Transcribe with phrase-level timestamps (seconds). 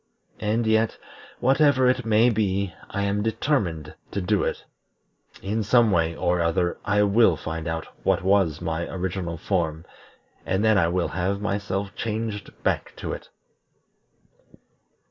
[0.39, 0.97] And yet,
[1.39, 4.65] whatever it may be, I am determined to do it.
[5.43, 9.85] In some way or other I will find out what was my original form,
[10.43, 13.29] and then I will have myself changed back to it."